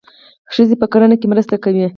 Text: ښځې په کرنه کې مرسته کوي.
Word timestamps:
ښځې 0.53 0.75
په 0.81 0.87
کرنه 0.91 1.15
کې 1.19 1.27
مرسته 1.31 1.55
کوي. 1.63 1.85